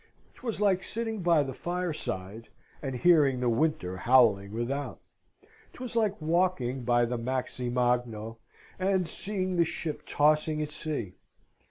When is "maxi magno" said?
7.19-8.39